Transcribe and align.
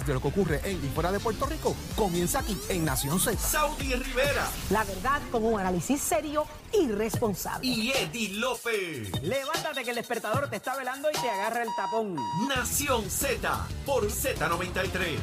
más 0.00 0.06
de 0.06 0.14
lo 0.14 0.20
que 0.22 0.28
ocurre 0.28 0.60
en 0.64 0.82
y 0.82 0.88
fuera 0.88 1.12
de 1.12 1.20
Puerto 1.20 1.44
Rico 1.46 1.76
comienza 1.94 2.38
aquí 2.38 2.56
en 2.70 2.84
Nación 2.86 3.20
Z. 3.20 3.36
Saudi 3.38 3.94
Rivera 3.94 4.48
La 4.70 4.82
verdad 4.84 5.20
con 5.30 5.44
un 5.44 5.60
análisis 5.60 6.00
serio 6.00 6.46
y 6.72 6.88
responsable. 6.88 7.66
y 7.66 7.90
Eddie 7.90 8.30
Lofe. 8.34 9.10
Levántate 9.22 9.84
que 9.84 9.90
el 9.90 9.96
despertador 9.96 10.48
te 10.48 10.56
está 10.56 10.76
velando 10.76 11.10
y 11.10 11.20
te 11.20 11.28
agarra 11.28 11.62
el 11.64 11.68
tapón. 11.76 12.16
Nación 12.48 13.10
Z 13.10 13.66
por 13.84 14.06
Z93. 14.08 15.18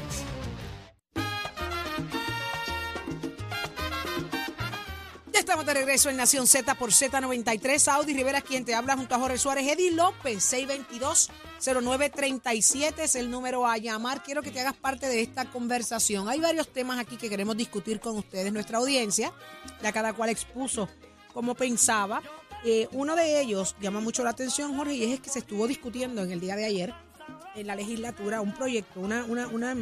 Estamos 5.47 5.65
de 5.65 5.75
regreso 5.75 6.09
en 6.09 6.17
Nación 6.17 6.45
Z 6.45 6.75
por 6.75 6.89
Z93. 6.89 7.87
Audi 7.93 8.13
Rivera, 8.13 8.41
quien 8.41 8.65
te 8.65 8.75
habla 8.75 8.97
junto 8.97 9.15
a 9.15 9.17
Jorge 9.17 9.37
Suárez. 9.37 9.65
Eddie 9.65 9.91
López, 9.91 10.39
622-0937 11.59 12.95
es 12.97 13.15
el 13.15 13.31
número 13.31 13.65
a 13.65 13.77
llamar. 13.77 14.21
Quiero 14.23 14.41
que 14.41 14.51
te 14.51 14.59
hagas 14.59 14.75
parte 14.75 15.07
de 15.07 15.21
esta 15.21 15.49
conversación. 15.49 16.27
Hay 16.27 16.41
varios 16.41 16.67
temas 16.67 16.99
aquí 16.99 17.15
que 17.15 17.29
queremos 17.29 17.55
discutir 17.55 18.01
con 18.01 18.17
ustedes, 18.17 18.51
nuestra 18.51 18.79
audiencia. 18.79 19.31
Ya 19.81 19.93
cada 19.93 20.11
cual 20.11 20.31
expuso 20.31 20.89
cómo 21.33 21.55
pensaba. 21.55 22.21
Eh, 22.65 22.89
uno 22.91 23.15
de 23.15 23.39
ellos 23.39 23.77
llama 23.79 24.01
mucho 24.01 24.25
la 24.25 24.31
atención, 24.31 24.75
Jorge, 24.75 24.95
y 24.95 25.13
es 25.13 25.21
que 25.21 25.29
se 25.29 25.39
estuvo 25.39 25.65
discutiendo 25.65 26.23
en 26.23 26.31
el 26.31 26.41
día 26.41 26.57
de 26.57 26.65
ayer 26.65 26.93
en 27.55 27.67
la 27.67 27.77
legislatura 27.77 28.41
un 28.41 28.53
proyecto, 28.53 28.99
una, 28.99 29.23
una, 29.23 29.47
una, 29.47 29.73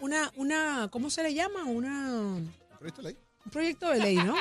una, 0.00 0.32
una 0.34 0.88
¿cómo 0.90 1.10
se 1.10 1.22
le 1.22 1.32
llama? 1.32 1.62
Una 1.62 2.40
un 3.44 3.50
proyecto 3.50 3.90
de 3.90 3.98
ley, 3.98 4.16
¿no? 4.16 4.34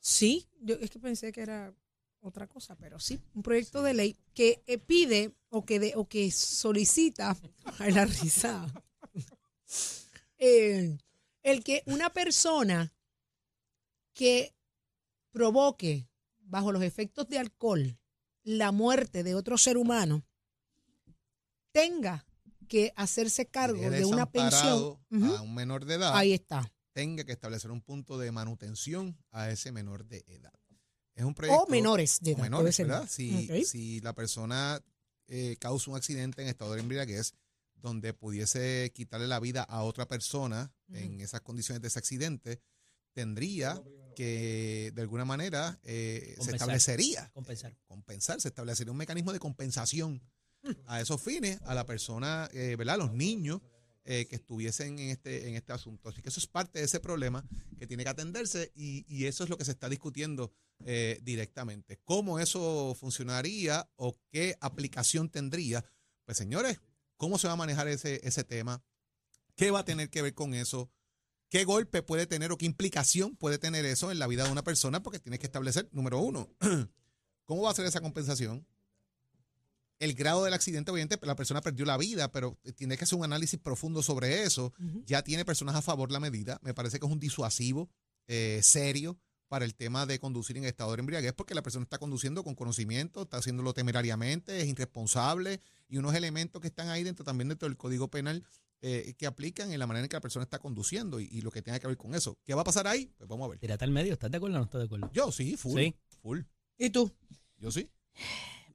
Sí, 0.00 0.46
yo 0.60 0.74
es 0.76 0.90
que 0.90 0.98
pensé 0.98 1.32
que 1.32 1.42
era 1.42 1.72
otra 2.20 2.46
cosa, 2.46 2.76
pero 2.76 2.98
sí, 2.98 3.20
un 3.34 3.42
proyecto 3.42 3.82
de 3.82 3.94
ley 3.94 4.16
que 4.34 4.62
eh, 4.66 4.78
pide 4.78 5.34
o 5.50 5.64
que 5.64 5.78
de, 5.78 5.92
o 5.96 6.08
que 6.08 6.30
solicita, 6.30 7.36
ay 7.78 7.92
la 7.92 8.04
risa, 8.04 8.66
Eh, 10.40 10.96
el 11.42 11.64
que 11.64 11.82
una 11.86 12.10
persona 12.10 12.94
que 14.12 14.54
provoque 15.32 16.08
bajo 16.38 16.70
los 16.70 16.82
efectos 16.82 17.28
de 17.28 17.38
alcohol 17.38 17.98
la 18.44 18.70
muerte 18.70 19.24
de 19.24 19.34
otro 19.34 19.58
ser 19.58 19.76
humano 19.76 20.24
tenga 21.72 22.24
que 22.68 22.92
hacerse 22.96 23.46
cargo 23.46 23.90
de 23.90 24.04
una 24.04 24.30
pensión. 24.30 24.98
a 25.10 25.42
un 25.42 25.54
menor 25.54 25.84
de 25.84 25.94
edad, 25.94 26.16
Ahí 26.16 26.32
está. 26.32 26.70
Tenga 26.98 27.22
que 27.22 27.30
establecer 27.30 27.70
un 27.70 27.80
punto 27.80 28.18
de 28.18 28.32
manutención 28.32 29.16
a 29.30 29.50
ese 29.50 29.70
menor 29.70 30.04
de 30.06 30.24
edad. 30.26 30.52
Es 31.14 31.22
un 31.22 31.32
proyecto. 31.32 31.62
O 31.62 31.68
menores 31.68 32.18
de 32.20 32.32
o 32.32 32.34
edad. 32.34 32.42
menores, 32.42 32.62
puede 32.62 32.72
ser. 32.72 32.86
¿verdad? 32.88 33.08
Si, 33.08 33.64
si 33.66 34.00
la 34.00 34.14
persona 34.14 34.82
eh, 35.28 35.54
causa 35.60 35.92
un 35.92 35.96
accidente 35.96 36.42
en 36.42 36.48
estado 36.48 36.74
de 36.74 36.80
embriaguez 36.80 37.34
donde 37.76 38.14
pudiese 38.14 38.90
quitarle 38.96 39.28
la 39.28 39.38
vida 39.38 39.62
a 39.62 39.84
otra 39.84 40.08
persona 40.08 40.72
en 40.92 41.20
esas 41.20 41.40
condiciones 41.42 41.82
de 41.82 41.86
ese 41.86 42.00
accidente, 42.00 42.60
tendría 43.12 43.80
que 44.16 44.90
de 44.92 45.00
alguna 45.00 45.24
manera 45.24 45.78
eh, 45.84 46.34
se 46.40 46.50
establecería 46.50 47.30
Compensar. 47.32 47.76
compensar, 47.86 48.40
se 48.40 48.48
establecería 48.48 48.90
un 48.90 48.98
mecanismo 48.98 49.32
de 49.32 49.38
compensación 49.38 50.20
a 50.86 51.00
esos 51.00 51.22
fines, 51.22 51.60
a 51.62 51.76
la 51.76 51.86
persona, 51.86 52.50
eh, 52.52 52.74
¿verdad? 52.76 52.96
A 52.96 52.98
los 52.98 53.12
niños 53.12 53.60
eh, 54.10 54.26
que 54.26 54.36
estuviesen 54.36 54.98
en 54.98 55.10
este, 55.10 55.48
en 55.48 55.54
este 55.54 55.74
asunto. 55.74 56.08
Así 56.08 56.22
que 56.22 56.30
eso 56.30 56.40
es 56.40 56.46
parte 56.46 56.78
de 56.78 56.86
ese 56.86 56.98
problema 56.98 57.46
que 57.78 57.86
tiene 57.86 58.04
que 58.04 58.08
atenderse 58.08 58.72
y, 58.74 59.04
y 59.06 59.26
eso 59.26 59.44
es 59.44 59.50
lo 59.50 59.58
que 59.58 59.66
se 59.66 59.72
está 59.72 59.90
discutiendo 59.90 60.50
eh, 60.86 61.18
directamente. 61.22 62.00
¿Cómo 62.04 62.38
eso 62.38 62.96
funcionaría 62.98 63.90
o 63.96 64.18
qué 64.30 64.56
aplicación 64.62 65.28
tendría? 65.28 65.84
Pues 66.24 66.38
señores, 66.38 66.80
¿cómo 67.18 67.36
se 67.36 67.48
va 67.48 67.52
a 67.52 67.56
manejar 67.56 67.86
ese, 67.88 68.20
ese 68.22 68.44
tema? 68.44 68.82
¿Qué 69.56 69.70
va 69.70 69.80
a 69.80 69.84
tener 69.84 70.08
que 70.08 70.22
ver 70.22 70.32
con 70.32 70.54
eso? 70.54 70.90
¿Qué 71.50 71.64
golpe 71.64 72.02
puede 72.02 72.26
tener 72.26 72.52
o 72.52 72.56
qué 72.56 72.64
implicación 72.64 73.36
puede 73.36 73.58
tener 73.58 73.84
eso 73.84 74.10
en 74.10 74.18
la 74.18 74.26
vida 74.26 74.44
de 74.44 74.52
una 74.52 74.64
persona? 74.64 75.02
Porque 75.02 75.18
tienes 75.18 75.40
que 75.40 75.46
establecer, 75.46 75.88
número 75.92 76.18
uno, 76.20 76.48
¿cómo 77.44 77.62
va 77.62 77.72
a 77.72 77.74
ser 77.74 77.86
esa 77.86 78.00
compensación? 78.00 78.66
El 79.98 80.14
grado 80.14 80.44
del 80.44 80.54
accidente, 80.54 80.90
obviamente, 80.90 81.18
la 81.22 81.34
persona 81.34 81.60
perdió 81.60 81.84
la 81.84 81.96
vida, 81.96 82.30
pero 82.30 82.56
tiene 82.76 82.96
que 82.96 83.04
hacer 83.04 83.18
un 83.18 83.24
análisis 83.24 83.58
profundo 83.58 84.02
sobre 84.02 84.42
eso. 84.44 84.72
Ya 85.04 85.22
tiene 85.22 85.44
personas 85.44 85.74
a 85.74 85.82
favor 85.82 86.12
la 86.12 86.20
medida. 86.20 86.58
Me 86.62 86.74
parece 86.74 86.98
que 86.98 87.06
es 87.06 87.12
un 87.12 87.18
disuasivo 87.18 87.90
eh, 88.26 88.60
serio 88.62 89.18
para 89.48 89.64
el 89.64 89.74
tema 89.74 90.06
de 90.06 90.20
conducir 90.20 90.56
en 90.56 90.64
estado 90.64 90.92
de 90.92 91.00
embriaguez, 91.00 91.32
porque 91.32 91.54
la 91.54 91.62
persona 91.62 91.82
está 91.82 91.98
conduciendo 91.98 92.44
con 92.44 92.54
conocimiento, 92.54 93.22
está 93.22 93.38
haciéndolo 93.38 93.72
temerariamente, 93.72 94.60
es 94.60 94.66
irresponsable, 94.66 95.60
y 95.88 95.96
unos 95.96 96.14
elementos 96.14 96.60
que 96.60 96.68
están 96.68 96.90
ahí 96.90 97.02
dentro 97.02 97.24
también 97.24 97.48
dentro 97.48 97.66
del 97.66 97.78
Código 97.78 98.08
Penal 98.08 98.44
eh, 98.80 99.14
que 99.18 99.26
aplican 99.26 99.72
en 99.72 99.78
la 99.80 99.88
manera 99.88 100.04
en 100.04 100.08
que 100.08 100.16
la 100.16 100.20
persona 100.20 100.44
está 100.44 100.60
conduciendo 100.60 101.18
y, 101.18 101.28
y 101.32 101.40
lo 101.40 101.50
que 101.50 101.62
tenga 101.62 101.80
que 101.80 101.88
ver 101.88 101.96
con 101.96 102.14
eso. 102.14 102.38
¿Qué 102.44 102.54
va 102.54 102.60
a 102.60 102.64
pasar 102.64 102.86
ahí? 102.86 103.10
Pues 103.16 103.28
vamos 103.28 103.46
a 103.46 103.56
ver. 103.58 103.82
Al 103.82 103.90
medio, 103.90 104.12
¿estás 104.12 104.30
de 104.30 104.36
acuerdo 104.36 104.56
o 104.56 104.58
no 104.60 104.64
estás 104.66 104.80
de 104.80 104.84
acuerdo? 104.84 105.10
Yo 105.12 105.32
sí, 105.32 105.56
full. 105.56 105.80
Sí. 105.80 105.94
Full. 106.22 106.40
¿Y 106.76 106.90
tú? 106.90 107.12
Yo 107.56 107.72
sí. 107.72 107.90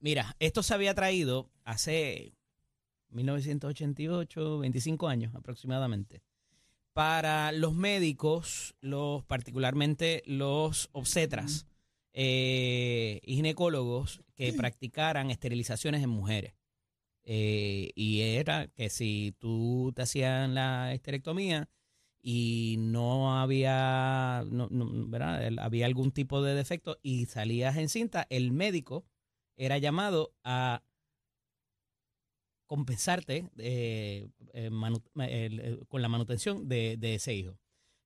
Mira, 0.04 0.36
esto 0.40 0.64
se 0.64 0.74
había 0.74 0.94
traído 0.94 1.50
hace 1.64 2.34
1988, 3.12 4.60
25 4.60 5.08
años 5.08 5.34
aproximadamente, 5.34 6.22
para 6.92 7.54
los 7.54 7.74
médicos, 7.74 8.76
los 8.82 9.24
particularmente 9.24 10.22
los 10.26 10.90
obstetras 10.92 11.68
eh, 12.12 13.22
y 13.24 13.36
ginecólogos 13.36 14.22
que 14.36 14.52
practicaran 14.52 15.32
esterilizaciones 15.32 16.04
en 16.04 16.10
mujeres. 16.10 16.54
Eh, 17.24 17.92
y 17.96 18.20
era 18.24 18.68
que 18.68 18.90
si 18.90 19.34
tú 19.40 19.94
te 19.96 20.02
hacían 20.02 20.54
la 20.54 20.94
esterectomía 20.94 21.70
y 22.22 22.76
no 22.78 23.40
había, 23.40 24.44
no, 24.52 24.68
no, 24.70 25.08
¿verdad? 25.08 25.50
Había 25.60 25.86
algún 25.86 26.12
tipo 26.12 26.42
de 26.42 26.56
defecto 26.56 27.00
y 27.02 27.26
salías 27.28 27.78
en 27.78 27.88
cinta, 27.88 28.28
el 28.30 28.52
médico 28.52 29.06
era 29.56 29.78
llamado 29.78 30.34
a 30.44 30.84
compensarte 32.66 33.50
eh, 33.58 34.28
eh, 34.54 34.70
el- 35.18 35.86
con 35.88 36.02
la 36.02 36.10
manutención 36.10 36.68
de, 36.68 36.98
ese 37.02 37.34
hijo. 37.34 37.60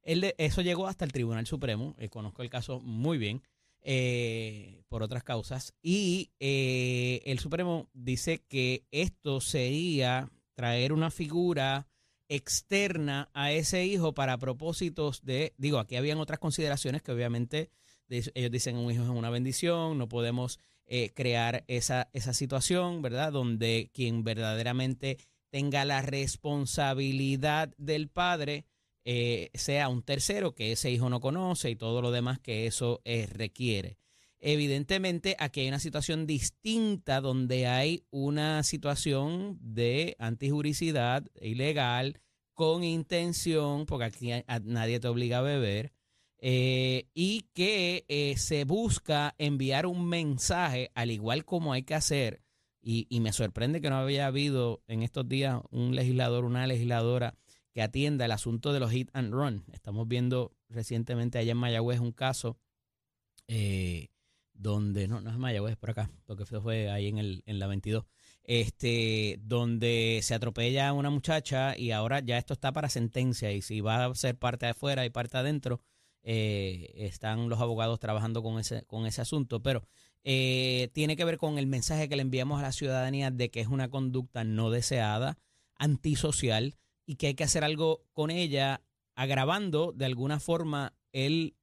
Él 0.03 0.33
eso 0.37 0.61
llegó 0.61 0.87
hasta 0.87 1.05
el 1.05 1.11
Tribunal 1.11 1.45
Supremo, 1.45 1.95
eh, 1.97 2.09
conozco 2.09 2.41
el 2.41 2.49
caso 2.49 2.79
muy 2.79 3.17
bien, 3.17 3.41
eh, 3.81 4.83
por 4.89 5.03
otras 5.03 5.23
causas, 5.23 5.73
y 5.81 6.31
eh, 6.39 7.21
el 7.25 7.39
Supremo 7.39 7.89
dice 7.93 8.43
que 8.47 8.85
esto 8.91 9.39
sería 9.39 10.29
traer 10.55 10.91
una 10.91 11.11
figura 11.11 11.87
externa 12.29 13.29
a 13.33 13.51
ese 13.51 13.85
hijo 13.85 14.13
para 14.13 14.37
propósitos 14.37 15.23
de, 15.23 15.53
digo, 15.57 15.79
aquí 15.79 15.95
habían 15.95 16.19
otras 16.19 16.39
consideraciones 16.39 17.01
que 17.01 17.11
obviamente 17.11 17.69
ellos 18.09 18.51
dicen 18.51 18.77
un 18.77 18.91
hijo 18.91 19.03
es 19.03 19.09
una 19.09 19.29
bendición, 19.29 19.97
no 19.97 20.09
podemos 20.09 20.59
eh, 20.87 21.11
crear 21.13 21.63
esa, 21.67 22.09
esa 22.13 22.33
situación, 22.33 23.01
¿verdad? 23.01 23.31
Donde 23.31 23.91
quien 23.93 24.23
verdaderamente 24.23 25.17
tenga 25.49 25.85
la 25.85 26.01
responsabilidad 26.01 27.73
del 27.77 28.09
padre 28.09 28.65
eh, 29.05 29.49
sea 29.53 29.87
un 29.89 30.03
tercero 30.03 30.53
que 30.53 30.73
ese 30.73 30.91
hijo 30.91 31.09
no 31.09 31.19
conoce 31.21 31.69
y 31.69 31.75
todo 31.75 32.01
lo 32.01 32.11
demás 32.11 32.39
que 32.39 32.67
eso 32.67 33.01
eh, 33.05 33.27
requiere. 33.31 33.97
Evidentemente, 34.39 35.35
aquí 35.39 35.61
hay 35.61 35.67
una 35.69 35.79
situación 35.79 36.27
distinta 36.27 37.21
donde 37.21 37.67
hay 37.67 38.03
una 38.11 38.61
situación 38.63 39.57
de 39.61 40.15
antijuricidad 40.19 41.25
ilegal 41.41 42.21
con 42.53 42.83
intención, 42.83 43.85
porque 43.85 44.05
aquí 44.05 44.31
a- 44.31 44.43
nadie 44.63 44.99
te 44.99 45.07
obliga 45.07 45.39
a 45.39 45.41
beber, 45.41 45.93
eh, 46.39 47.07
y 47.13 47.47
que 47.53 48.05
eh, 48.07 48.35
se 48.37 48.63
busca 48.63 49.33
enviar 49.37 49.85
un 49.85 50.07
mensaje, 50.07 50.91
al 50.93 51.11
igual 51.11 51.45
como 51.45 51.73
hay 51.73 51.83
que 51.83 51.95
hacer, 51.95 52.41
y, 52.89 53.19
me 53.19 53.33
sorprende 53.33 53.81
que 53.81 53.89
no 53.89 53.97
había 53.97 54.27
habido 54.27 54.81
en 54.87 55.03
estos 55.03 55.27
días 55.27 55.59
un 55.71 55.93
legislador, 55.93 56.45
una 56.45 56.65
legisladora 56.67 57.35
que 57.73 57.81
atienda 57.81 58.23
el 58.23 58.31
asunto 58.31 58.71
de 58.71 58.79
los 58.79 58.91
hit 58.91 59.09
and 59.11 59.33
run. 59.33 59.65
Estamos 59.73 60.07
viendo 60.07 60.55
recientemente 60.69 61.37
allá 61.37 61.51
en 61.51 61.57
Mayagüez 61.57 61.99
un 61.99 62.13
caso 62.13 62.57
eh, 63.49 64.07
donde, 64.53 65.09
no, 65.09 65.19
no 65.19 65.31
es 65.31 65.37
Mayagüez, 65.37 65.75
por 65.75 65.89
acá, 65.89 66.09
porque 66.25 66.43
eso 66.43 66.61
fue 66.61 66.89
ahí 66.89 67.07
en, 67.07 67.17
el, 67.17 67.43
en 67.45 67.59
la 67.59 67.67
22, 67.67 68.05
este, 68.43 69.37
donde 69.41 70.21
se 70.23 70.33
atropella 70.33 70.87
a 70.87 70.93
una 70.93 71.09
muchacha 71.09 71.77
y 71.77 71.91
ahora 71.91 72.21
ya 72.21 72.37
esto 72.37 72.53
está 72.53 72.71
para 72.71 72.87
sentencia 72.87 73.51
y 73.51 73.61
si 73.61 73.81
va 73.81 74.05
a 74.05 74.15
ser 74.15 74.37
parte 74.37 74.65
afuera 74.65 75.05
y 75.05 75.09
parte 75.09 75.37
adentro, 75.37 75.81
eh, 76.23 76.93
están 76.95 77.49
los 77.49 77.59
abogados 77.59 77.99
trabajando 77.99 78.43
con 78.43 78.59
ese, 78.59 78.83
con 78.83 79.05
ese 79.05 79.21
asunto, 79.21 79.61
pero 79.61 79.83
eh, 80.23 80.89
tiene 80.93 81.15
que 81.15 81.25
ver 81.25 81.37
con 81.37 81.57
el 81.57 81.67
mensaje 81.67 82.09
que 82.09 82.15
le 82.15 82.21
enviamos 82.21 82.59
a 82.59 82.63
la 82.63 82.71
ciudadanía 82.71 83.31
de 83.31 83.49
que 83.49 83.61
es 83.61 83.67
una 83.67 83.89
conducta 83.89 84.43
no 84.43 84.69
deseada, 84.69 85.37
antisocial 85.75 86.75
y 87.05 87.15
que 87.15 87.27
hay 87.27 87.35
que 87.35 87.45
hacer 87.45 87.63
algo 87.63 88.03
con 88.13 88.29
ella, 88.29 88.81
agravando 89.15 89.93
de 89.93 90.05
alguna 90.05 90.39
forma 90.39 90.93
el 91.11 91.55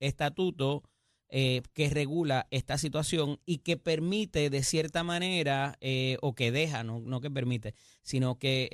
estatuto 0.00 0.82
eh, 1.28 1.62
que 1.74 1.90
regula 1.90 2.46
esta 2.50 2.78
situación 2.78 3.40
y 3.44 3.58
que 3.58 3.76
permite 3.76 4.48
de 4.48 4.62
cierta 4.62 5.02
manera, 5.02 5.76
eh, 5.80 6.18
o 6.22 6.34
que 6.34 6.52
deja, 6.52 6.84
no, 6.84 7.00
no 7.00 7.20
que 7.20 7.30
permite, 7.30 7.74
sino 8.02 8.38
que 8.38 8.68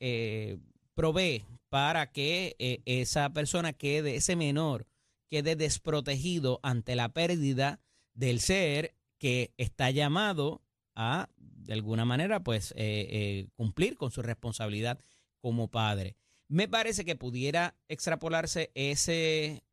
eh, 0.00 0.58
provee 0.94 1.44
para 1.72 2.12
que 2.12 2.54
eh, 2.58 2.82
esa 2.84 3.32
persona 3.32 3.72
quede, 3.72 4.16
ese 4.16 4.36
menor, 4.36 4.86
quede 5.30 5.56
desprotegido 5.56 6.60
ante 6.62 6.94
la 6.96 7.14
pérdida 7.14 7.80
del 8.12 8.40
ser 8.40 8.94
que 9.16 9.54
está 9.56 9.90
llamado 9.90 10.60
a, 10.94 11.30
de 11.38 11.72
alguna 11.72 12.04
manera, 12.04 12.44
pues 12.44 12.72
eh, 12.72 13.08
eh, 13.08 13.48
cumplir 13.54 13.96
con 13.96 14.10
su 14.10 14.20
responsabilidad 14.20 15.00
como 15.40 15.68
padre. 15.68 16.18
Me 16.46 16.68
parece 16.68 17.06
que 17.06 17.16
pudiera 17.16 17.74
extrapolarse 17.88 18.70
ese 18.74 19.64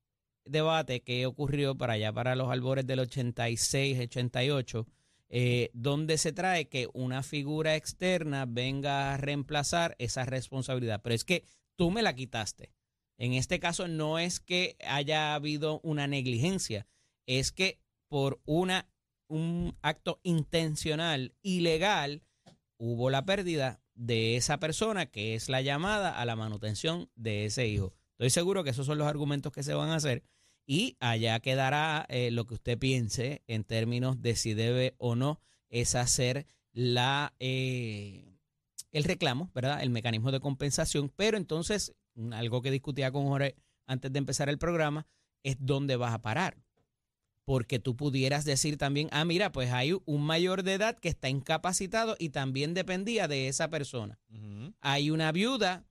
debate 0.45 1.01
que 1.01 1.25
ocurrió 1.25 1.77
para 1.77 1.93
allá, 1.93 2.13
para 2.13 2.37
los 2.37 2.49
albores 2.49 2.87
del 2.87 2.99
86, 2.99 3.99
88, 3.99 4.87
eh, 5.29 5.69
donde 5.73 6.17
se 6.17 6.31
trae 6.31 6.67
que 6.67 6.87
una 6.93 7.21
figura 7.21 7.75
externa 7.75 8.45
venga 8.47 9.13
a 9.13 9.17
reemplazar 9.17 9.95
esa 9.99 10.25
responsabilidad. 10.25 11.01
Pero 11.03 11.15
es 11.15 11.23
que 11.23 11.43
tú 11.75 11.91
me 11.91 12.01
la 12.01 12.15
quitaste. 12.15 12.73
En 13.17 13.33
este 13.33 13.59
caso 13.59 13.87
no 13.87 14.17
es 14.17 14.39
que 14.39 14.75
haya 14.87 15.35
habido 15.35 15.81
una 15.83 16.07
negligencia, 16.07 16.87
es 17.27 17.51
que 17.51 17.79
por 18.07 18.41
una, 18.45 18.89
un 19.27 19.77
acto 19.81 20.19
intencional, 20.23 21.35
ilegal, 21.41 22.23
hubo 22.77 23.09
la 23.09 23.25
pérdida 23.25 23.81
de 23.93 24.37
esa 24.37 24.59
persona 24.59 25.05
que 25.05 25.35
es 25.35 25.49
la 25.49 25.61
llamada 25.61 26.17
a 26.17 26.25
la 26.25 26.37
manutención 26.37 27.11
de 27.15 27.45
ese 27.45 27.67
hijo. 27.67 27.93
Estoy 28.13 28.29
seguro 28.29 28.63
que 28.63 28.71
esos 28.71 28.85
son 28.85 28.97
los 28.97 29.07
argumentos 29.07 29.51
que 29.51 29.63
se 29.63 29.73
van 29.73 29.89
a 29.89 29.95
hacer 29.95 30.23
y 30.69 30.97
allá 30.99 31.39
quedará 31.39 32.05
eh, 32.09 32.29
lo 32.29 32.45
que 32.45 32.53
usted 32.53 32.77
piense 32.77 33.41
en 33.47 33.63
términos 33.63 34.21
de 34.21 34.35
si 34.35 34.53
debe 34.53 34.93
o 34.99 35.15
no 35.15 35.41
es 35.67 35.95
hacer 35.95 36.45
la 36.73 37.33
eh, 37.39 38.37
el 38.91 39.03
reclamo, 39.03 39.49
¿verdad? 39.55 39.81
El 39.81 39.89
mecanismo 39.89 40.31
de 40.31 40.39
compensación, 40.39 41.11
pero 41.15 41.37
entonces 41.37 41.95
mm, 42.13 42.33
algo 42.33 42.61
que 42.61 42.69
discutía 42.69 43.11
con 43.11 43.25
Jorge 43.25 43.55
antes 43.87 44.13
de 44.13 44.19
empezar 44.19 44.47
el 44.47 44.59
programa 44.59 45.07
es 45.41 45.57
dónde 45.59 45.95
vas 45.95 46.13
a 46.13 46.21
parar. 46.21 46.55
Porque 47.45 47.79
tú 47.79 47.95
pudieras 47.95 48.45
decir 48.45 48.77
también, 48.77 49.09
ah, 49.11 49.25
mira, 49.25 49.51
pues 49.51 49.71
hay 49.71 49.97
un 50.05 50.21
mayor 50.21 50.61
de 50.61 50.75
edad 50.75 50.99
que 50.99 51.09
está 51.09 51.29
incapacitado 51.29 52.15
y 52.19 52.29
también 52.29 52.75
dependía 52.75 53.27
de 53.27 53.47
esa 53.47 53.71
persona. 53.71 54.19
Hay 54.81 55.09
una 55.09 55.31
viuda 55.31 55.87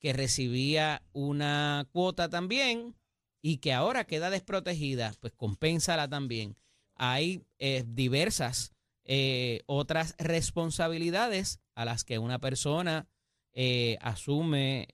que 0.00 0.12
recibía 0.12 1.04
una 1.12 1.86
cuota 1.92 2.28
también 2.28 2.96
y 3.42 3.58
que 3.58 3.72
ahora 3.72 4.06
queda 4.06 4.30
desprotegida, 4.30 5.12
pues 5.20 5.32
compénsala 5.32 6.08
también. 6.08 6.56
Hay 6.94 7.44
eh, 7.58 7.84
diversas 7.86 8.72
eh, 9.04 9.60
otras 9.66 10.14
responsabilidades 10.18 11.60
a 11.74 11.84
las 11.84 12.04
que 12.04 12.18
una 12.18 12.40
persona 12.40 13.08
eh, 13.52 13.98
asume, 14.00 14.88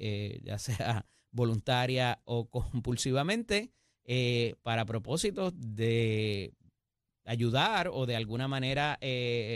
ya 0.45 0.59
sea 0.59 1.07
voluntaria 1.31 2.21
o 2.25 2.49
compulsivamente, 2.51 3.73
para 4.63 4.85
propósitos 4.85 5.53
de 5.57 6.53
ayudar 7.25 7.89
o 7.89 8.05
de 8.05 8.17
alguna 8.17 8.49
manera 8.49 8.99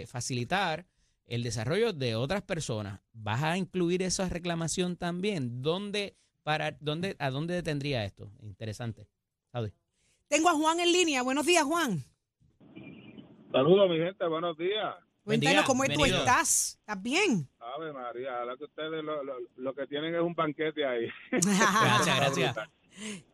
facilitar 0.07 0.87
el 1.27 1.43
desarrollo 1.43 1.93
de 1.93 2.15
otras 2.15 2.43
personas. 2.43 3.01
¿Vas 3.13 3.43
a 3.43 3.59
incluir 3.59 4.03
esa 4.03 4.29
reclamación 4.29 4.97
también? 4.97 5.63
¿Dónde, 5.63 6.17
para, 6.47 6.77
dónde, 6.79 7.17
¿A 7.19 7.29
dónde 7.31 7.55
detendría 7.55 8.05
esto? 8.05 8.31
Interesante. 8.41 9.09
Tengo 10.29 10.49
a 10.49 10.53
Juan 10.53 10.79
en 10.79 10.93
línea. 10.93 11.23
Buenos 11.23 11.45
días, 11.45 11.65
Juan. 11.65 12.05
Saludos, 13.51 13.91
mi 13.91 13.99
gente, 13.99 14.25
buenos 14.29 14.57
días. 14.57 14.95
Cuéntanos 15.25 15.65
cómo 15.65 15.83
tú 15.87 16.05
estás. 16.05 16.77
¿Estás 16.79 17.03
bien? 17.03 17.49
Ave 17.59 17.93
María, 17.93 18.45
la 18.45 18.57
que 18.57 18.63
ustedes 18.63 19.03
lo, 19.03 19.25
lo, 19.25 19.35
lo 19.57 19.75
que 19.75 19.89
tienen 19.89 20.15
es 20.15 20.21
un 20.21 20.35
banquete 20.35 20.87
ahí. 20.87 21.09
Gracias, 21.33 22.17
gracias. 22.17 22.57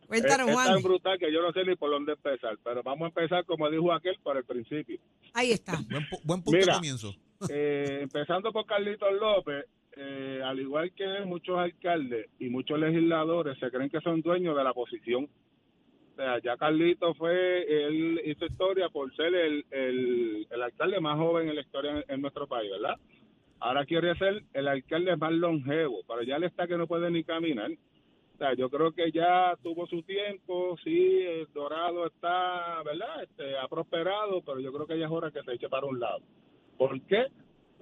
Cuéntanos, 0.07 0.47
es, 0.47 0.49
es 0.49 0.53
Juan. 0.55 0.73
tan 0.73 0.81
brutal 0.83 1.19
que 1.19 1.31
yo 1.31 1.39
no 1.43 1.51
sé 1.53 1.63
ni 1.65 1.75
por 1.75 1.91
dónde 1.91 2.13
empezar, 2.13 2.57
pero 2.63 2.81
vamos 2.81 3.03
a 3.05 3.07
empezar, 3.09 3.45
como 3.45 3.69
dijo 3.69 3.93
aquel, 3.93 4.17
por 4.23 4.37
el 4.37 4.43
principio. 4.43 4.99
Ahí 5.35 5.51
está. 5.51 5.73
Buen, 5.87 6.03
pu- 6.09 6.19
buen 6.23 6.41
punto 6.41 6.57
Mira. 6.57 6.73
de 6.73 6.77
comienzo. 6.79 7.13
Eh, 7.49 7.99
empezando 8.01 8.51
por 8.51 8.65
Carlitos 8.65 9.13
López, 9.19 9.65
eh, 9.95 10.41
al 10.43 10.59
igual 10.59 10.91
que 10.93 11.21
muchos 11.25 11.57
alcaldes 11.57 12.29
y 12.39 12.49
muchos 12.49 12.79
legisladores 12.79 13.57
se 13.59 13.69
creen 13.69 13.89
que 13.89 14.01
son 14.01 14.21
dueños 14.21 14.55
de 14.55 14.63
la 14.63 14.73
posición. 14.73 15.29
O 16.13 16.15
sea, 16.15 16.39
ya 16.39 16.57
Carlitos 16.57 17.17
fue, 17.17 17.85
él 17.87 18.21
hizo 18.25 18.45
historia 18.45 18.89
por 18.89 19.15
ser 19.15 19.33
el, 19.33 19.65
el, 19.71 20.47
el 20.49 20.61
alcalde 20.61 20.99
más 20.99 21.17
joven 21.17 21.49
en 21.49 21.55
la 21.55 21.61
historia 21.61 21.91
en, 21.91 22.03
en 22.07 22.21
nuestro 22.21 22.47
país, 22.47 22.69
¿verdad? 22.69 22.95
Ahora 23.59 23.85
quiere 23.85 24.13
ser 24.15 24.43
el 24.53 24.67
alcalde 24.67 25.15
más 25.15 25.31
longevo, 25.31 26.01
pero 26.07 26.21
ya 26.21 26.37
le 26.37 26.47
está 26.47 26.67
que 26.67 26.77
no 26.77 26.85
puede 26.85 27.09
ni 27.09 27.23
caminar. 27.23 27.71
O 27.71 28.37
sea, 28.37 28.53
yo 28.55 28.69
creo 28.69 28.91
que 28.91 29.11
ya 29.11 29.55
tuvo 29.63 29.87
su 29.87 30.01
tiempo, 30.03 30.75
sí, 30.83 31.21
el 31.21 31.47
Dorado 31.53 32.07
está, 32.07 32.81
¿verdad? 32.83 33.23
Este, 33.23 33.57
ha 33.57 33.67
prosperado, 33.67 34.41
pero 34.41 34.59
yo 34.59 34.73
creo 34.73 34.85
que 34.85 34.97
ya 34.97 35.05
es 35.05 35.11
hora 35.11 35.31
que 35.31 35.43
se 35.43 35.53
eche 35.53 35.69
para 35.69 35.85
un 35.85 35.99
lado. 35.99 36.21
¿Por 36.77 36.99
qué? 37.03 37.27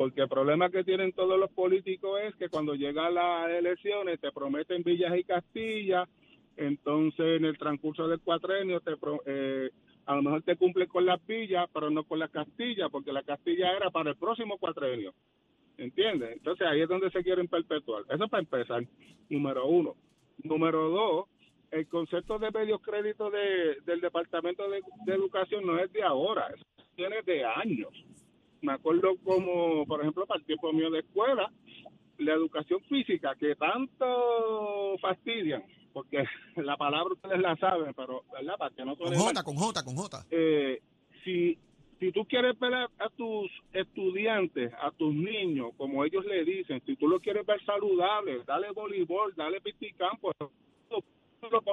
Porque 0.02 0.22
el 0.22 0.30
problema 0.30 0.72
que 0.72 0.84
tienen 0.84 1.12
todos 1.14 1.40
los 1.40 1.52
políticos 1.52 2.20
es 2.24 2.34
que 2.34 2.50
cuando 2.50 2.74
llegan 2.74 3.14
las 3.14 3.48
elecciones 3.52 4.20
te 4.20 4.32
prometen 4.32 4.82
villas 4.82 5.16
y 5.16 5.24
castillas, 5.24 6.10
entonces 6.58 7.38
en 7.38 7.46
el 7.46 7.56
transcurso 7.56 8.08
del 8.08 8.20
cuatrenio 8.20 8.80
te 8.80 8.94
eh, 9.28 9.70
a 10.08 10.16
lo 10.16 10.24
mejor 10.24 10.42
te 10.42 10.56
cumplen 10.56 10.88
con 10.88 11.06
las 11.06 11.24
villas, 11.28 11.70
pero 11.72 11.92
no 11.92 12.04
con 12.04 12.18
las 12.18 12.32
castillas, 12.32 12.90
porque 12.90 13.14
la 13.14 13.22
castilla 13.22 13.78
era 13.78 13.92
para 13.92 14.10
el 14.10 14.16
próximo 14.16 14.58
cuatrenio. 14.58 15.14
¿Entiendes? 15.78 16.32
Entonces 16.32 16.66
ahí 16.66 16.82
es 16.82 16.90
donde 16.90 17.12
se 17.12 17.22
quieren 17.22 17.48
perpetuar. 17.48 18.02
Eso 18.10 18.28
para 18.28 18.42
empezar, 18.42 18.84
número 19.30 19.68
uno. 19.68 19.94
Número 20.42 20.90
dos, 20.90 21.30
el 21.70 21.88
concepto 21.88 22.40
de 22.40 22.50
medios 22.50 22.82
créditos 22.82 23.32
de, 23.32 23.82
del 23.86 24.02
Departamento 24.02 24.68
de, 24.68 24.82
de 25.06 25.14
Educación 25.14 25.64
no 25.64 25.78
es 25.78 25.94
de 25.94 26.02
ahora, 26.02 26.48
eso 26.48 26.66
tiene 26.96 27.22
de 27.22 27.46
años. 27.46 27.94
Me 28.62 28.74
acuerdo 28.74 29.16
como, 29.24 29.86
por 29.86 30.02
ejemplo, 30.02 30.26
para 30.26 30.40
el 30.40 30.46
tiempo 30.46 30.72
mío 30.72 30.90
de 30.92 31.00
escuela, 31.00 31.52
la 32.18 32.34
educación 32.34 32.82
física, 32.84 33.36
que 33.40 33.56
tanto 33.56 34.98
fastidian, 35.02 35.64
porque 35.94 36.24
la 36.58 36.78
palabra 36.78 37.14
ustedes 37.14 37.40
la 37.40 37.56
saben, 37.58 37.94
pero, 37.96 38.24
¿verdad? 38.32 38.56
Para 38.58 38.76
que 38.76 38.86
no 38.86 38.96
Con 38.96 39.14
J, 39.14 39.44
con 39.44 39.56
J, 39.56 39.84
con 39.84 39.96
J. 39.96 40.26
eh, 40.30 40.82
si, 41.24 41.58
si 42.00 42.12
tú 42.12 42.26
quieres 42.26 42.58
ver 42.60 42.74
a, 42.74 42.84
a 42.84 43.10
tus 43.10 43.50
estudiantes, 43.74 44.72
a 44.82 44.92
tus 44.92 45.14
niños, 45.14 45.72
como 45.78 46.04
ellos 46.06 46.26
le 46.26 46.44
dicen, 46.44 46.82
si 46.86 46.96
tú 46.96 47.08
lo 47.08 47.20
quieres 47.20 47.46
ver 47.46 47.64
saludable, 47.66 48.44
dale 48.46 48.72
voleibol, 48.72 49.34
dale 49.36 49.62
pisticampo, 49.62 50.32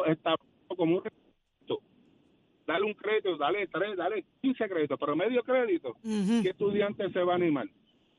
está 0.06 0.34
como 0.76 0.96
un. 0.96 1.02
Dale 2.68 2.84
un 2.84 2.92
crédito, 2.92 3.34
dale 3.38 3.66
tres, 3.68 3.96
dale 3.96 4.26
15 4.42 4.68
créditos, 4.68 4.98
pero 5.00 5.16
medio 5.16 5.42
crédito, 5.42 5.96
Ujú. 6.04 6.42
¿qué 6.42 6.50
estudiante 6.50 7.10
se 7.10 7.22
va 7.22 7.32
a 7.32 7.36
animar? 7.36 7.66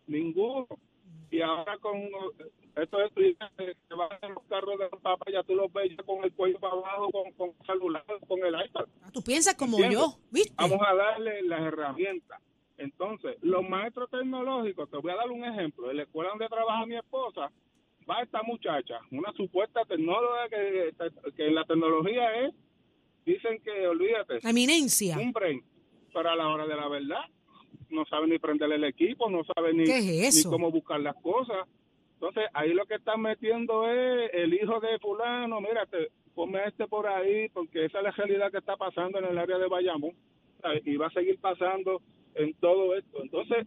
Ninguno. 0.07 0.65
Y 1.29 1.39
ahora 1.41 1.77
con 1.77 1.97
estos 2.75 2.99
estudiantes 3.03 3.77
que 3.87 3.93
van 3.93 4.09
en 4.23 4.33
los 4.33 4.43
carros 4.45 4.79
de 4.79 4.89
los 4.91 4.99
papás, 5.01 5.31
ya 5.31 5.43
tú 5.43 5.53
los 5.53 5.71
ves 5.71 5.95
ya 5.95 6.01
con 6.01 6.23
el 6.23 6.33
cuello 6.33 6.59
para 6.59 6.73
abajo, 6.73 7.11
con, 7.11 7.31
con 7.33 7.51
celular, 7.67 8.03
con 8.27 8.39
el 8.43 8.55
iPad. 8.65 8.85
Ah, 9.03 9.11
Tú 9.13 9.21
piensas 9.21 9.53
como 9.53 9.77
¿Entiendes? 9.77 9.99
yo, 9.99 10.19
¿viste? 10.31 10.55
Vamos 10.57 10.79
a 10.83 10.95
darle 10.95 11.43
las 11.43 11.61
herramientas. 11.61 12.41
Entonces, 12.79 13.37
los 13.43 13.69
maestros 13.69 14.09
tecnológicos, 14.09 14.89
te 14.89 14.97
voy 14.97 15.11
a 15.11 15.15
dar 15.17 15.29
un 15.29 15.43
ejemplo. 15.45 15.91
En 15.91 15.97
la 15.97 16.03
escuela 16.03 16.31
donde 16.31 16.47
trabaja 16.47 16.87
mi 16.87 16.95
esposa, 16.95 17.51
va 18.09 18.23
esta 18.23 18.41
muchacha, 18.41 18.99
una 19.11 19.31
supuesta 19.33 19.85
tecnóloga 19.85 20.49
que, 20.49 20.91
que 21.37 21.45
en 21.45 21.53
la 21.53 21.65
tecnología 21.65 22.45
es, 22.47 22.55
dicen 23.33 23.61
que, 23.63 23.87
olvídate, 23.87 24.39
eminencia. 24.43 25.17
brain, 25.33 25.63
pero 26.13 26.29
a 26.29 26.35
la 26.35 26.47
hora 26.47 26.65
de 26.65 26.75
la 26.75 26.87
verdad, 26.87 27.25
no 27.89 28.05
sabe 28.05 28.27
ni 28.27 28.39
prender 28.39 28.71
el 28.71 28.83
equipo, 28.83 29.29
no 29.29 29.43
sabe 29.43 29.73
ni, 29.73 29.85
¿Qué 29.85 30.27
es 30.27 30.45
ni 30.45 30.51
cómo 30.51 30.71
buscar 30.71 30.99
las 30.99 31.15
cosas. 31.21 31.67
Entonces, 32.13 32.43
ahí 32.53 32.73
lo 32.73 32.85
que 32.85 32.95
están 32.95 33.21
metiendo 33.21 33.89
es 33.89 34.31
el 34.33 34.53
hijo 34.53 34.79
de 34.79 34.99
fulano, 34.99 35.61
mírate, 35.61 36.11
ponme 36.35 36.59
a 36.59 36.65
este 36.65 36.87
por 36.87 37.07
ahí, 37.07 37.49
porque 37.49 37.85
esa 37.85 37.99
es 37.99 38.03
la 38.03 38.11
realidad 38.11 38.51
que 38.51 38.57
está 38.57 38.75
pasando 38.75 39.19
en 39.19 39.25
el 39.25 39.37
área 39.37 39.57
de 39.57 39.67
Bayamón, 39.67 40.13
¿sabes? 40.61 40.85
y 40.85 40.97
va 40.97 41.07
a 41.07 41.11
seguir 41.11 41.39
pasando 41.39 42.01
en 42.35 42.53
todo 42.55 42.95
esto. 42.95 43.23
Entonces, 43.23 43.65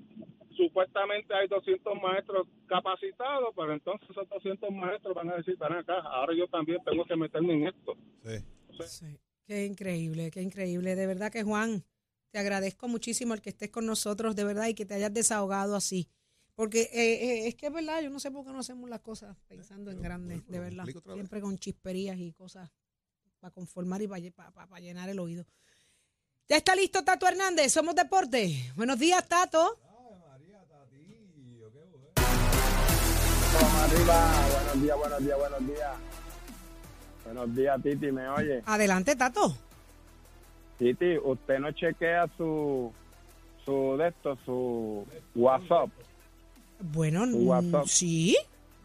supuestamente 0.56 1.34
hay 1.34 1.48
200 1.48 2.02
maestros 2.02 2.46
capacitados, 2.66 3.54
pero 3.56 3.72
entonces 3.72 4.08
esos 4.10 4.28
200 4.28 4.70
maestros 4.70 5.14
van 5.14 5.30
a 5.30 5.36
decir, 5.36 5.56
van 5.56 5.72
acá, 5.72 6.00
ahora 6.00 6.34
yo 6.34 6.46
también 6.48 6.78
tengo 6.84 7.04
que 7.04 7.16
meterme 7.16 7.54
en 7.54 7.66
esto. 7.68 7.96
Sí. 8.24 8.38
Sí. 8.84 9.06
Qué 9.44 9.66
increíble, 9.66 10.30
qué 10.30 10.42
increíble. 10.42 10.94
De 10.94 11.06
verdad 11.06 11.30
que 11.32 11.42
Juan, 11.42 11.84
te 12.30 12.38
agradezco 12.38 12.88
muchísimo 12.88 13.34
el 13.34 13.42
que 13.42 13.50
estés 13.50 13.70
con 13.70 13.86
nosotros, 13.86 14.36
de 14.36 14.44
verdad, 14.44 14.68
y 14.68 14.74
que 14.74 14.86
te 14.86 14.94
hayas 14.94 15.12
desahogado 15.12 15.76
así. 15.76 16.08
Porque 16.54 16.82
eh, 16.92 17.14
eh, 17.24 17.48
es 17.48 17.54
que 17.54 17.66
es 17.66 17.72
verdad, 17.72 18.02
yo 18.02 18.10
no 18.10 18.20
sé 18.20 18.30
por 18.30 18.44
qué 18.44 18.52
no 18.52 18.58
hacemos 18.58 18.88
las 18.88 19.00
cosas 19.00 19.36
pensando 19.48 19.90
en 19.90 20.02
grandes, 20.02 20.46
de 20.46 20.58
verdad. 20.58 20.84
Siempre 21.12 21.40
con 21.40 21.58
chisperías 21.58 22.18
y 22.18 22.32
cosas 22.32 22.70
para 23.40 23.52
conformar 23.52 24.02
y 24.02 24.06
para 24.06 24.80
llenar 24.80 25.08
el 25.08 25.18
oído. 25.18 25.46
Ya 26.48 26.56
está 26.56 26.74
listo 26.76 27.02
Tato 27.02 27.26
Hernández, 27.26 27.72
somos 27.72 27.94
deporte. 27.94 28.72
Buenos 28.76 28.98
días, 28.98 29.26
Tato. 29.26 29.78
Vamos 33.54 33.82
arriba, 33.82 34.48
buenos 34.52 34.82
días, 34.82 34.96
buenos 34.96 35.24
días, 35.24 35.38
buenos 35.38 35.66
días. 35.66 36.21
Buenos 37.24 37.54
días, 37.54 37.80
Titi, 37.82 38.10
¿me 38.10 38.28
oye? 38.28 38.62
Adelante, 38.66 39.16
Tato. 39.16 39.54
Titi, 40.78 41.16
usted 41.18 41.58
no 41.58 41.70
chequea 41.72 42.28
su, 42.36 42.92
su 43.64 43.96
de 43.96 44.08
esto, 44.08 44.36
su 44.44 45.06
WhatsApp. 45.34 45.90
Bueno, 46.80 47.24
Tu 47.24 47.38
mm, 47.38 47.46
WhatsApp. 47.48 47.86
sí, 47.86 48.36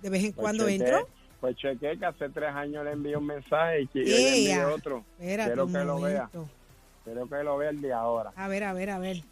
de 0.02 0.10
vez 0.10 0.24
en 0.26 0.34
Pues 0.34 0.44
cuando 0.44 0.68
entro. 0.68 1.08
Pues 1.42 1.56
chequeé 1.58 1.98
que 1.98 2.06
hace 2.06 2.30
tres 2.30 2.50
años 2.50 2.84
le 2.84 2.92
envié 2.92 3.16
un 3.16 3.26
mensaje 3.26 3.82
y 3.82 3.88
que 3.88 4.00
le 4.00 4.30
envié 4.30 4.66
otro. 4.66 5.04
Espérate 5.20 5.52
Quiero 5.52 5.68
que 5.68 5.84
lo 5.84 6.02
vea. 6.02 6.30
Quiero 7.04 7.30
que 7.30 7.44
lo 7.44 7.58
vea 7.58 7.70
el 7.70 7.82
de 7.82 7.94
ahora. 7.94 8.32
A 8.36 8.48
ver, 8.48 8.64
a 8.64 8.74
ver, 8.74 8.90
a 8.90 9.00
ver. 9.00 9.24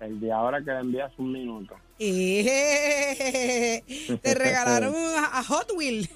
El 0.00 0.20
de 0.20 0.32
ahora 0.32 0.62
que 0.62 0.70
le 0.72 1.02
hace 1.02 1.14
un 1.18 1.32
minuto. 1.32 1.76
Eh, 1.98 3.82
te 4.22 4.34
regalaron 4.34 4.94
a, 5.16 5.38
a 5.38 5.44
Hot 5.44 5.72
Wheel. 5.76 6.08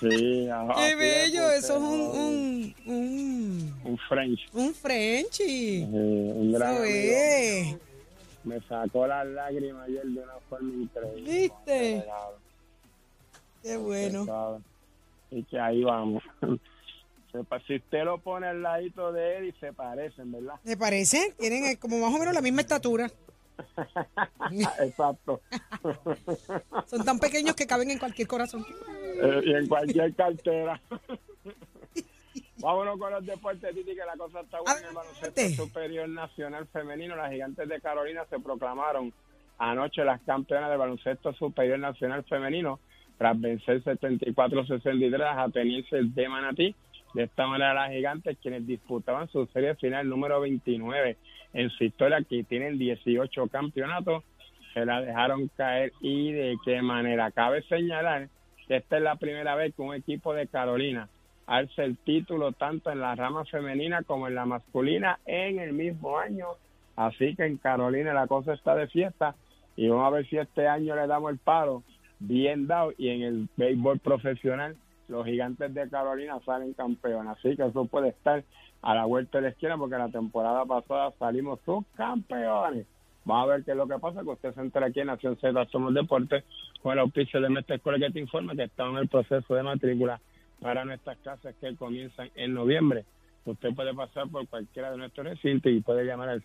Sí, 0.00 0.48
ajá, 0.48 0.74
Qué 0.76 0.90
sí, 0.90 0.94
bello, 0.96 1.42
puse, 1.44 1.56
eso 1.56 1.76
es 1.76 1.82
un, 1.82 2.00
ajá, 2.00 2.18
un, 2.18 2.74
un, 2.86 3.74
un 3.84 3.98
French. 4.08 4.40
un 4.52 4.74
Frenchy. 4.74 5.36
Sí, 5.38 5.88
un 5.90 6.52
gran 6.52 6.76
amigo. 6.76 7.78
Me 8.44 8.60
sacó 8.68 9.06
las 9.06 9.26
lágrimas 9.26 9.88
ayer 9.88 10.04
de 10.04 10.20
una 10.20 10.34
forma 10.50 10.74
increíble. 10.82 11.32
¿Viste? 11.32 12.04
Qué 13.62 13.76
bueno. 13.78 14.62
Y 15.30 15.42
que 15.44 15.58
ahí 15.58 15.82
vamos. 15.82 16.22
Si 17.66 17.76
usted 17.76 18.04
lo 18.04 18.18
pone 18.18 18.46
al 18.46 18.62
ladito 18.62 19.10
de 19.12 19.38
él 19.38 19.44
y 19.46 19.52
se 19.58 19.72
parecen, 19.72 20.30
¿verdad? 20.30 20.54
¿Me 20.62 20.76
parece? 20.76 21.34
Tienen 21.38 21.64
eh, 21.64 21.76
como 21.78 21.98
más 21.98 22.14
o 22.14 22.18
menos 22.18 22.34
la 22.34 22.42
misma 22.42 22.60
estatura. 22.60 23.10
Exacto. 24.80 25.40
Son 26.86 27.04
tan 27.04 27.18
pequeños 27.18 27.54
que 27.54 27.66
caben 27.66 27.90
en 27.90 27.98
cualquier 27.98 28.28
corazón. 28.28 28.64
Eh, 29.22 29.42
y 29.44 29.54
en 29.54 29.66
cualquier 29.66 30.14
cartera. 30.14 30.80
Vámonos 32.58 32.98
con 32.98 33.12
los 33.12 33.26
deportes, 33.26 33.74
Titi, 33.74 33.94
que 33.94 34.04
la 34.04 34.16
cosa 34.16 34.40
está 34.40 34.60
buena. 34.60 34.80
En 34.80 34.86
el 34.86 34.94
baloncesto 34.94 35.64
superior 35.64 36.08
nacional 36.08 36.66
femenino, 36.68 37.16
las 37.16 37.30
gigantes 37.30 37.68
de 37.68 37.80
Carolina 37.80 38.24
se 38.30 38.38
proclamaron 38.38 39.12
anoche 39.58 40.04
las 40.04 40.20
campeonas 40.22 40.70
del 40.70 40.78
baloncesto 40.78 41.32
superior 41.34 41.78
nacional 41.78 42.24
femenino 42.24 42.80
tras 43.18 43.40
vencer 43.40 43.82
74-63 43.84 45.22
a 45.22 45.42
atenienses 45.42 46.14
de 46.14 46.28
Manatí. 46.28 46.74
De 47.14 47.22
esta 47.24 47.46
manera, 47.46 47.74
las 47.74 47.92
gigantes, 47.92 48.36
quienes 48.42 48.66
disputaban 48.66 49.28
su 49.28 49.46
serie 49.46 49.76
final 49.76 50.08
número 50.08 50.40
29 50.40 51.16
en 51.52 51.70
su 51.70 51.84
historia, 51.84 52.18
que 52.28 52.42
tienen 52.42 52.76
18 52.76 53.46
campeonatos, 53.48 54.24
se 54.74 54.84
la 54.84 55.00
dejaron 55.00 55.48
caer 55.56 55.92
y 56.00 56.32
de 56.32 56.56
qué 56.64 56.82
manera. 56.82 57.30
Cabe 57.30 57.62
señalar 57.62 58.28
que 58.66 58.76
esta 58.76 58.96
es 58.96 59.02
la 59.02 59.14
primera 59.14 59.54
vez 59.54 59.72
que 59.74 59.82
un 59.82 59.94
equipo 59.94 60.34
de 60.34 60.48
Carolina 60.48 61.08
alza 61.46 61.84
el 61.84 61.96
título 61.98 62.52
tanto 62.52 62.90
en 62.90 63.00
la 63.00 63.14
rama 63.14 63.44
femenina 63.44 64.02
como 64.02 64.26
en 64.26 64.34
la 64.34 64.46
masculina 64.46 65.20
en 65.26 65.60
el 65.60 65.72
mismo 65.72 66.18
año. 66.18 66.46
Así 66.96 67.36
que 67.36 67.44
en 67.44 67.58
Carolina 67.58 68.12
la 68.12 68.26
cosa 68.26 68.54
está 68.54 68.74
de 68.74 68.88
fiesta 68.88 69.36
y 69.76 69.88
vamos 69.88 70.06
a 70.06 70.10
ver 70.10 70.28
si 70.28 70.38
este 70.38 70.66
año 70.66 70.96
le 70.96 71.06
damos 71.06 71.30
el 71.30 71.38
paro 71.38 71.82
bien 72.18 72.66
dado 72.66 72.92
y 72.96 73.10
en 73.10 73.22
el 73.22 73.48
béisbol 73.56 73.98
profesional 74.00 74.76
los 75.08 75.24
gigantes 75.26 75.72
de 75.74 75.88
Carolina 75.88 76.38
salen 76.44 76.72
campeones. 76.74 77.36
Así 77.38 77.56
que 77.56 77.66
eso 77.66 77.84
puede 77.86 78.08
estar 78.08 78.44
a 78.82 78.94
la 78.94 79.04
vuelta 79.04 79.38
de 79.38 79.42
la 79.42 79.48
esquina 79.48 79.78
porque 79.78 79.96
la 79.96 80.08
temporada 80.08 80.64
pasada 80.64 81.12
salimos 81.18 81.60
subcampeones. 81.64 82.86
Vamos 83.24 83.44
a 83.44 83.54
ver 83.54 83.64
qué 83.64 83.70
es 83.70 83.76
lo 83.76 83.88
que 83.88 83.98
pasa, 83.98 84.22
que 84.22 84.28
usted 84.28 84.54
se 84.54 84.60
entera 84.60 84.86
aquí 84.86 85.00
en 85.00 85.06
Nación 85.06 85.36
Z 85.40 85.66
Somos 85.70 85.94
Deportes 85.94 86.44
con 86.82 86.92
el 86.92 86.98
auspicio 86.98 87.40
de 87.40 87.48
Mestre 87.48 87.76
Escuela 87.76 87.98
que 87.98 88.12
te 88.12 88.20
informa 88.20 88.54
que 88.54 88.64
estamos 88.64 88.96
en 88.96 89.02
el 89.02 89.08
proceso 89.08 89.54
de 89.54 89.62
matrícula 89.62 90.20
para 90.60 90.84
nuestras 90.84 91.16
clases 91.18 91.54
que 91.60 91.74
comienzan 91.76 92.30
en 92.34 92.52
noviembre. 92.52 93.06
Usted 93.46 93.74
puede 93.74 93.94
pasar 93.94 94.28
por 94.28 94.46
cualquiera 94.48 94.90
de 94.90 94.98
nuestros 94.98 95.26
recintos 95.26 95.72
y 95.72 95.80
puede 95.80 96.04
llamar 96.04 96.28
al 96.28 96.42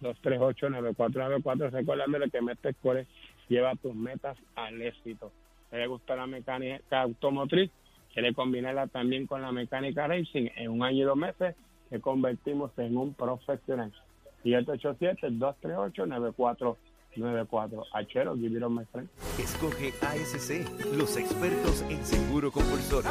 787-238-9494 0.00 1.70
recordándole 1.70 2.30
que 2.30 2.40
Mestre 2.40 2.70
Escuela 2.70 3.04
lleva 3.48 3.74
tus 3.76 3.94
metas 3.94 4.38
al 4.54 4.80
éxito. 4.80 5.32
¿Le 5.72 5.86
gusta 5.86 6.14
la 6.14 6.26
mecánica 6.26 7.00
automotriz? 7.00 7.70
Quiere 8.12 8.34
combinarla 8.34 8.88
también 8.88 9.26
con 9.26 9.40
la 9.40 9.52
mecánica 9.52 10.06
racing. 10.06 10.50
En 10.56 10.70
un 10.70 10.82
año 10.82 10.98
y 10.98 11.02
dos 11.02 11.16
meses 11.16 11.54
te 11.88 11.98
convertimos 12.00 12.70
en 12.78 12.94
un 12.96 13.14
profesional. 13.14 13.92
787-238-9494. 14.44 16.76
Achero, 17.94 18.36
give 18.36 18.54
it 18.56 18.62
on 18.62 18.74
my 18.74 18.84
friend. 18.92 19.08
Escoge 19.38 19.94
ASC, 20.02 20.68
los 20.96 21.16
expertos 21.16 21.82
en 21.88 22.04
seguro 22.04 22.52
compulsorio. 22.52 23.10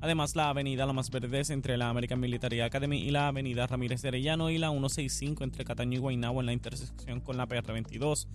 Además, 0.00 0.36
la 0.36 0.48
avenida 0.48 0.86
Lomas 0.86 1.10
Verdes 1.10 1.50
entre 1.50 1.76
la 1.76 1.88
American 1.88 2.20
Military 2.20 2.60
Academy 2.60 2.98
y 2.98 3.10
la 3.10 3.28
avenida 3.28 3.66
Ramírez 3.66 4.02
de 4.02 4.08
Arellano 4.08 4.48
y 4.48 4.58
la 4.58 4.70
165 4.70 5.42
entre 5.42 5.64
Cataño 5.64 5.96
y 5.96 6.00
Guaynabo 6.00 6.40
en 6.40 6.46
la 6.46 6.52
intersección 6.52 7.20
con 7.20 7.36
la 7.36 7.48
PR22. 7.48 8.28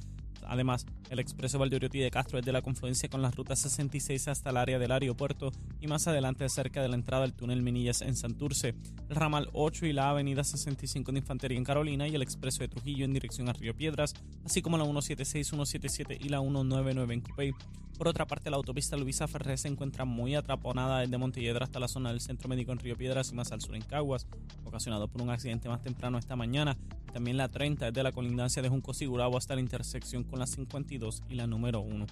Además, 0.46 0.86
el 1.10 1.20
expreso 1.20 1.60
Valdeoriotti 1.60 2.00
de 2.00 2.12
Castro 2.12 2.40
es 2.40 2.46
de 2.46 2.52
la 2.52 2.62
confluencia 2.62 3.10
con 3.10 3.22
las 3.22 3.36
rutas 3.36 3.60
66 3.60 4.28
hasta 4.28 4.50
el 4.50 4.58
área 4.58 4.80
del 4.80 4.92
aeropuerto 4.92 5.52
y 5.80 5.88
más 5.88 6.08
adelante 6.08 6.48
cerca 6.50 6.82
de 6.82 6.90
la 6.90 6.96
entrada 6.96 7.24
del 7.24 7.34
túnel 7.34 7.62
Minillas 7.62 8.02
en 8.02 8.16
Santurce, 8.16 8.76
el 9.10 9.16
ramal 9.16 9.50
8 9.54 9.86
y 9.86 9.94
la 9.94 10.10
avenida 10.10 10.44
65 10.44 11.12
de 11.12 11.20
Infantería 11.20 11.58
en 11.58 11.64
Carolina 11.64 12.08
y 12.08 12.16
el 12.16 12.22
expreso 12.22 12.60
de 12.60 12.68
Trujillo 12.68 13.06
en 13.06 13.14
dirección 13.14 13.50
a 13.50 13.54
Río 13.54 13.76
Piedras, 13.76 14.14
así 14.46 14.62
como 14.62 14.78
la 14.78 14.84
176, 14.84 15.48
177 15.48 16.18
y 16.20 16.30
la 16.30 16.40
199 16.40 17.14
en 17.14 17.22
Cupey. 17.22 17.54
Por 17.98 18.08
otra 18.08 18.26
parte, 18.26 18.50
la 18.50 18.58
autopista 18.58 18.98
Luisa 18.98 19.28
Ferré 19.28 19.56
se 19.56 19.68
encuentra 19.68 20.04
muy 20.04 20.36
atraponada 20.36 21.02
desde 21.02 21.18
Montelledra 21.18 21.64
hasta 21.64 21.80
la 21.80 21.88
zona 21.88 22.10
del 22.10 22.22
Centro 22.22 22.50
Médico 22.50 22.72
en 22.72 22.80
Río 22.80 22.98
Piedras 22.98 23.32
y 23.32 23.36
más 23.36 23.52
al 23.52 23.62
sur 23.62 23.76
en 23.76 23.84
Caguas, 23.84 24.28
ocasionado 24.66 25.08
por 25.08 25.22
un 25.22 25.30
accidente 25.30 25.70
más 25.70 25.82
temprano 25.82 26.18
esta 26.18 26.36
mañana. 26.36 26.76
También 27.14 27.38
la 27.38 27.48
30 27.48 27.86
desde 27.86 28.04
la 28.04 28.12
colindancia 28.12 28.62
de 28.64 28.70
Junco 28.70 28.94
Sigurabo 28.94 29.38
hasta 29.38 29.54
la 29.54 29.62
intersección 29.62 30.24
con 30.24 30.40
la 30.40 30.48
52 30.48 31.22
y 31.30 31.36
la 31.36 31.46
número 31.46 31.80
1. 31.82 32.08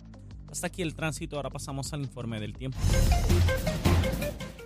Hasta 0.50 0.68
aquí 0.68 0.84
el 0.84 0.94
tránsito, 0.94 1.38
ahora 1.38 1.50
pasamos 1.50 1.92
al 1.94 2.02
informe 2.02 2.40
del 2.40 2.54
tiempo. 2.54 2.78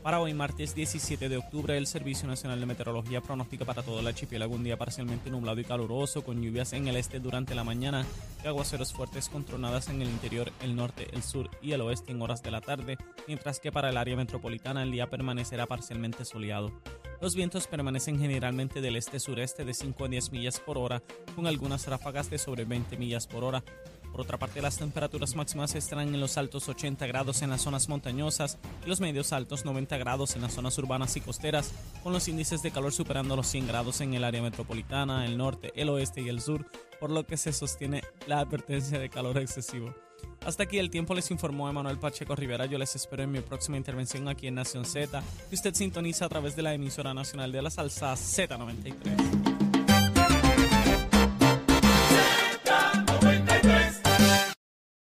Para 0.06 0.20
hoy, 0.20 0.36
martes 0.36 0.76
17 0.76 1.30
de 1.30 1.38
octubre, 1.38 1.76
el 1.76 1.88
Servicio 1.88 2.28
Nacional 2.28 2.60
de 2.60 2.68
Meteorología 2.68 3.22
pronostica 3.22 3.66
para 3.66 3.82
todo 3.82 4.02
el 4.02 4.06
archipiélago 4.08 4.54
un 4.54 4.64
día 4.64 4.78
parcialmente 4.78 5.32
nublado 5.32 5.60
y 5.60 5.64
caluroso, 5.64 6.24
con 6.24 6.44
lluvias 6.44 6.74
en 6.74 6.88
el 6.88 6.96
este 6.96 7.20
durante 7.20 7.56
la 7.56 7.64
mañana 7.64 8.06
y 8.44 8.48
aguaceros 8.48 8.94
fuertes 8.94 9.30
con 9.30 9.46
tronadas 9.46 9.90
en 9.90 10.04
el 10.04 10.10
interior, 10.10 10.52
el 10.62 10.76
norte, 10.76 11.08
el 11.12 11.24
sur 11.24 11.50
y 11.60 11.72
el 11.72 11.82
oeste 11.82 12.12
en 12.12 12.22
horas 12.22 12.44
de 12.44 12.52
la 12.52 12.62
tarde, 12.62 13.00
mientras 13.28 13.60
que 13.60 13.72
para 13.72 13.90
el 13.90 13.98
área 13.98 14.16
metropolitana 14.16 14.84
el 14.84 14.92
día 14.92 15.10
permanecerá 15.10 15.66
parcialmente 15.66 16.24
soleado. 16.24 16.72
Los 17.20 17.34
vientos 17.34 17.66
permanecen 17.66 18.20
generalmente 18.20 18.82
del 18.82 18.98
este-sureste 18.98 19.66
de 19.66 19.74
5 19.74 20.06
a 20.06 20.08
10 20.08 20.32
millas 20.32 20.60
por 20.60 20.78
hora, 20.78 21.02
con 21.36 21.48
algunas 21.48 21.88
ráfagas 21.88 22.30
de 22.30 22.38
sobre 22.38 22.66
20 22.66 22.96
millas 22.98 23.26
por 23.26 23.44
hora. 23.44 23.64
Por 24.16 24.22
otra 24.22 24.40
parte, 24.40 24.62
las 24.62 24.78
temperaturas 24.78 25.36
máximas 25.36 25.76
estarán 25.76 26.14
en 26.14 26.22
los 26.22 26.38
altos 26.38 26.70
80 26.70 27.06
grados 27.06 27.42
en 27.42 27.50
las 27.50 27.64
zonas 27.64 27.90
montañosas 27.90 28.58
y 28.86 28.88
los 28.88 29.02
medios 29.02 29.34
altos 29.34 29.66
90 29.66 29.98
grados 29.98 30.38
en 30.38 30.42
las 30.42 30.54
zonas 30.54 30.78
urbanas 30.78 31.18
y 31.18 31.20
costeras, 31.20 31.74
con 32.02 32.14
los 32.14 32.30
índices 32.30 32.64
de 32.64 32.72
calor 32.72 32.94
superando 32.94 33.36
los 33.36 33.48
100 33.48 33.68
grados 33.68 34.00
en 34.00 34.14
el 34.14 34.24
área 34.24 34.42
metropolitana, 34.42 35.26
el 35.26 35.38
norte, 35.38 35.74
el 35.76 35.90
oeste 35.90 36.22
y 36.22 36.30
el 36.30 36.40
sur, 36.40 36.66
por 36.98 37.12
lo 37.12 37.28
que 37.28 37.36
se 37.36 37.52
sostiene 37.52 38.04
la 38.26 38.40
advertencia 38.40 39.00
de 39.00 39.10
calor 39.10 39.38
excesivo. 39.38 39.94
Hasta 40.46 40.64
aquí 40.64 40.78
el 40.78 40.90
tiempo 40.90 41.14
les 41.14 41.30
informó 41.30 41.68
Emanuel 41.70 42.00
Pacheco 42.00 42.38
Rivera. 42.38 42.68
Yo 42.68 42.78
les 42.78 42.96
espero 42.96 43.24
en 43.24 43.34
mi 43.34 43.42
próxima 43.42 43.76
intervención 43.76 44.30
aquí 44.30 44.48
en 44.48 44.56
Nación 44.56 44.86
Z, 44.86 45.22
que 45.50 45.56
usted 45.56 45.74
sintoniza 45.74 46.24
a 46.24 46.30
través 46.30 46.56
de 46.56 46.62
la 46.62 46.74
emisora 46.74 47.14
nacional 47.14 47.52
de 47.52 47.62
la 47.62 47.70
salsa 47.70 48.14
Z93. 48.14 49.55